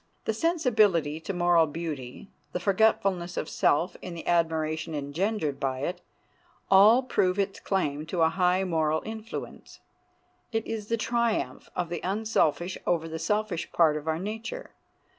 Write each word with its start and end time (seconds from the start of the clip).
The 0.25 0.33
sensibility 0.33 1.19
to 1.19 1.31
moral 1.31 1.67
beauty, 1.67 2.31
the 2.53 2.59
forgetfulness 2.59 3.37
of 3.37 3.47
self 3.47 3.95
in 4.01 4.15
the 4.15 4.25
admiration 4.25 4.95
engendered 4.95 5.59
by 5.59 5.81
it, 5.81 6.01
all 6.71 7.03
prove 7.03 7.37
its 7.37 7.59
claim 7.59 8.07
to 8.07 8.23
a 8.23 8.29
high 8.29 8.63
moral 8.63 9.03
influence. 9.05 9.79
It 10.51 10.65
is 10.65 10.87
the 10.87 10.97
triumph 10.97 11.69
of 11.75 11.89
the 11.89 12.01
unselfish 12.03 12.79
over 12.87 13.07
the 13.07 13.19
selfish 13.19 13.71
part 13.71 13.95
of 13.95 14.07
our 14.07 14.17
nature. 14.17 14.71